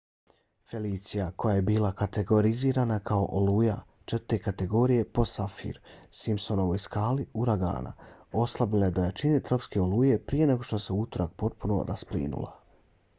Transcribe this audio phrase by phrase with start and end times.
[0.69, 3.75] felicia koja je bila kategorizirana kao oluja
[4.13, 4.39] 4.
[4.47, 7.93] kategorije po saffir-simpsonovoj skali uragana
[8.47, 12.55] oslabila je do jačine tropske oluje prije nego što se u utorak potpuno rasplinula